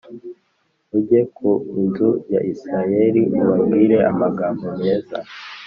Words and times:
ujye 0.97 1.21
ku 1.35 1.49
inzu 1.79 2.09
ya 2.33 2.39
Isirayeli 2.51 3.21
ubabwire 3.39 3.97
amagambo 4.11 4.65
meza. 4.79 5.17